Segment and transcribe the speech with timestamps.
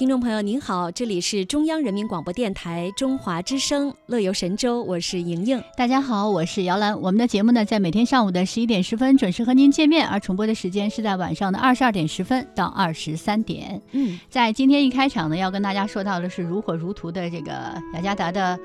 [0.00, 5.62] 听众朋友您好，这里是中央人民广播电台中华之声《乐游神州》，我是莹莹。
[5.76, 6.98] 大家好，我是姚兰。
[7.02, 13.78] 我们的节目呢，在每天上午的十一点十分准时和您见面，而重播的时间是在晚上的二十二点十分到二十三点。
[13.92, 17.52] 嗯，在今天一开场呢，要跟大家说到的是如火如荼的这个
[17.92, 18.58] 雅加达的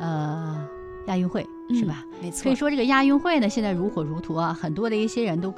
[0.00, 0.68] 呃
[1.06, 2.04] 亚运会，是吧？
[2.20, 2.42] 没错。
[2.42, 5.50] 可以说这个亚运会呢，现在如火如荼啊，很多的一些人都。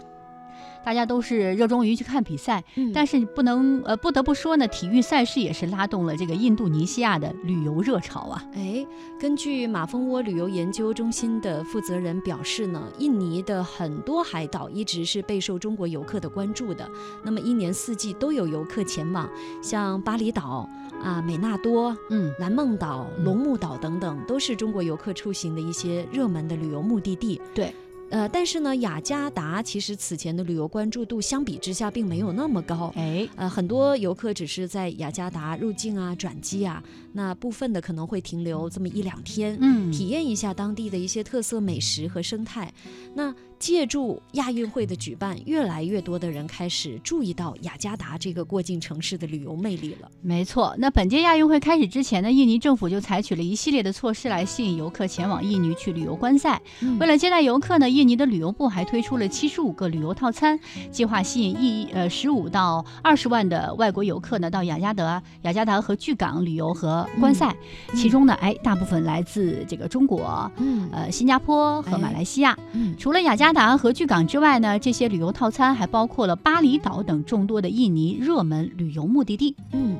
[0.87, 2.63] 大家都是热衷于去看比赛，
[2.95, 8.45] 但是不能呃不得不说呢，体育赛事也是拉动了这个印度尼西亚的旅游热潮啊。
[8.55, 8.87] 哎，
[9.19, 16.89] 根据马蜂窝旅游研究中心的负责人表示呢，印尼的很多海岛一直是备受中国游客的关注的。
[17.25, 19.29] 那么一年四季都有游客前往，
[19.61, 20.71] 像巴厘岛
[21.03, 27.41] 啊、美纳多、嗯、蓝梦岛、龙目岛等等，都是中国游客出行的一些热门的旅游目的地。
[27.53, 27.75] 对。
[28.09, 32.93] 呃，但是呢，雅加达其实此前的旅游关注度相比之下并没有那么高。
[32.97, 42.73] 哎，呃，很多游客只是在雅加达入境啊、转机啊，那部分的可能会停留这么一两天，嗯，体验一下当地的一些特色美食和生态。
[43.15, 50.11] 那借助亚运会的举办，越来越多的人开始注意到雅加达这个过境城市的旅游魅力了。
[50.21, 56.61] 没错，那本届亚运会开始之前呢，印尼政府就采取了一系列的措施来吸引游客前往印尼去旅游观赛。
[57.01, 60.59] 为了接待游客呢，印尼的旅游部还推出了七十五个旅游套餐，
[60.91, 67.57] 计划吸引一呃十五到二十万的外国游客呢到雅加达、雅加达和巨港旅游和观赛。
[67.95, 72.55] 其中呢，哎，大部分来自这个中国、嗯呃新加坡和马来西亚。
[72.73, 73.46] 嗯，除了雅加。
[73.47, 79.55] 加达和巨港之外呢，这些旅游套餐还包括了巴厘岛等众多的印尼热门旅游目的地。
[79.71, 79.97] 嗯，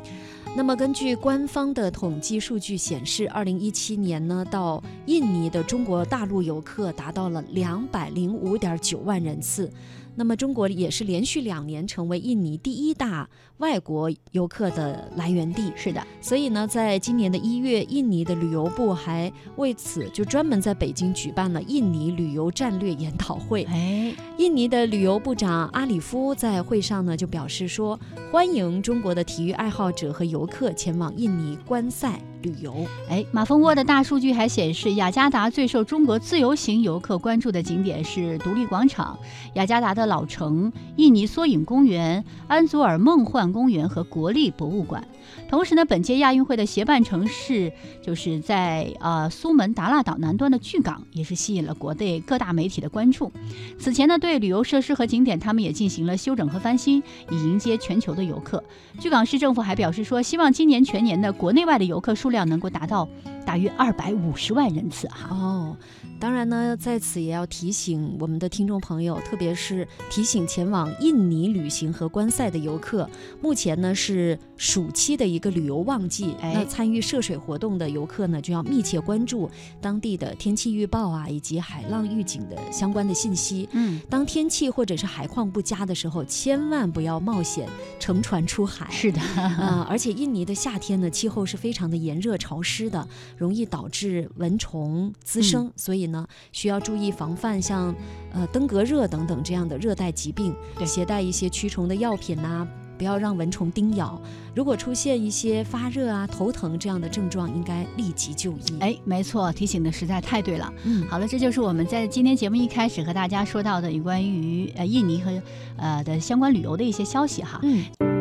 [0.57, 9.71] 那么根据官方的统计数据显示，二零一七年呢，到印尼的中国大陆游客达到了两百零五点九万人次。
[10.17, 13.29] 那么中国也是连续两年成为印尼第一大
[13.59, 15.71] 外国游客的来源地。
[15.77, 23.65] 是的，所以呢，在今年的一月，印尼的旅游部还为此就专门在北京举办了印尼旅游战略研讨会。
[23.65, 27.99] 哎，印尼的旅游部长阿里夫在会上呢就表示说，
[28.33, 32.19] 欢迎中国的体育爱好者和游客前往印尼观赛。
[32.47, 39.19] 旅游，哎，马蜂窝的大数据还显示，雅加达最受中国自由行游客关注的景点是独立广场、
[39.55, 45.05] 雅加达的老城、印尼缩影公园、安祖尔梦幻公园和国立博物馆。
[45.49, 53.33] 同时呢，本届亚运会的协办城市就是在呃苏门答腊岛南端的巨港，也是吸引了国内各大媒体的关注。
[53.77, 58.63] 此前呢，对旅游设施和景点，他们也进行了修整和翻新，以迎接全球的游客。
[59.01, 62.36] 巨港市政府还表示说，希望今年全年的国内外的游客数量。
[62.37, 63.09] 量能够达到
[63.47, 65.77] 大约二百五十万人次哈哦。
[66.19, 73.09] 当然呢，在此也要提醒我们的听众朋友，特别是提醒前往印尼旅行和观赛的游客，
[73.43, 83.69] 目前呢是暑期的一个旅游旺季，那参与涉水活动的游客呢就要密切关注当地的天气预报啊，以及海浪预警的相关的信息。
[83.73, 87.69] 嗯，当天气或者是海况不佳的时候，千万不要冒险
[88.01, 88.91] 乘船出海。
[88.91, 96.07] 是的， 啊，而且印尼的夏天呢，气候是非常的炎热潮湿的，容易导致蚊虫滋生，所以。
[96.07, 97.93] 呢，需要注意防范像
[98.33, 100.55] 呃登革热等等这样的热带疾病，
[100.87, 102.65] 携带一些驱虫的药品呐，
[102.97, 104.23] 不要让蚊虫叮咬。
[104.55, 108.79] 如果出现一些发热啊、头疼这样的症状，应该立即就医。
[108.79, 110.73] 哎，没错，提醒的实在太对了。
[110.85, 115.43] 嗯，好了，这就是我们在今天节目一开始和大家说到的有关于呃印尼和
[115.77, 117.59] 呃的相关旅游的一些消息哈。
[117.65, 118.16] 嗯。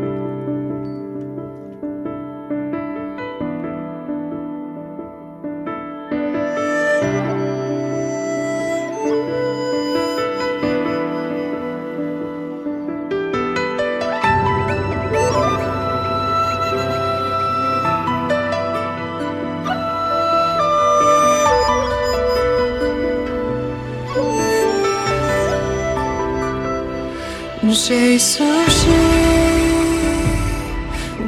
[27.75, 28.89] 谁苏醒？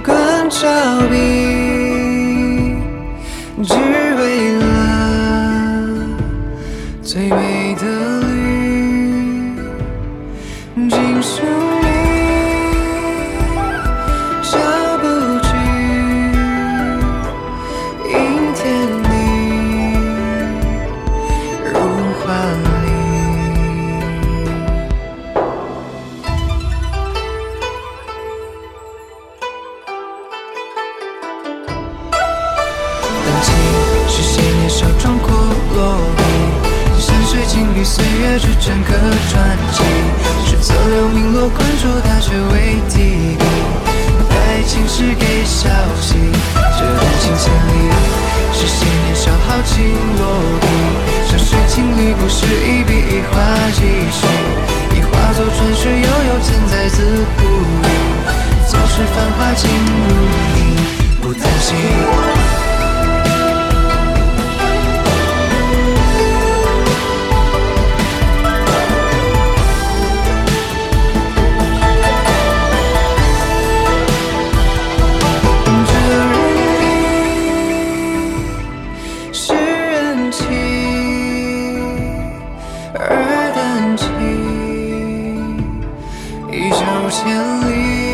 [0.02, 0.66] 关照
[1.10, 1.77] 彼，
[34.78, 35.32] 小窗哭
[35.76, 38.94] 落笔山水情侣岁月织成个
[39.28, 39.84] 传奇
[40.46, 43.44] 是泽流明洛困住他却未提笔
[44.30, 45.68] 待青史给消
[46.00, 46.14] 息
[46.54, 47.92] 这段情千里
[48.54, 50.57] 是谁年少豪情落
[87.18, 87.26] 千
[87.68, 88.07] 里。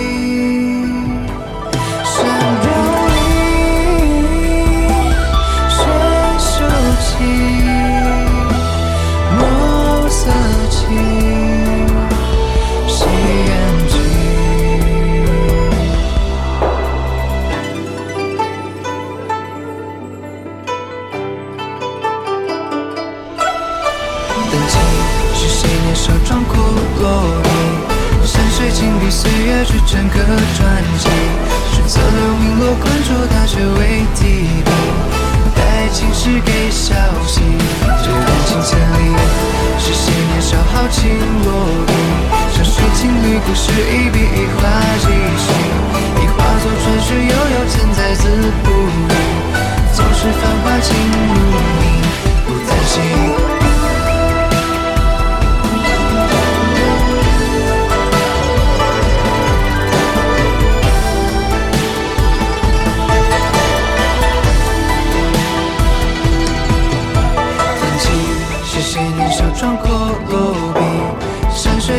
[43.45, 44.82] 故事一笔一划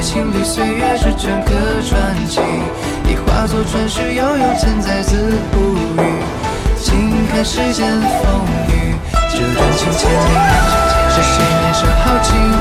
[0.05, 1.55] 青绿岁月是镌刻
[1.89, 2.39] 传奇。
[3.09, 5.17] 已化作传世悠悠千载自
[5.51, 6.05] 不语，
[6.79, 8.95] 静看世间风雨，
[9.33, 10.17] 这段情千里。
[11.09, 12.54] 是谁年少豪情。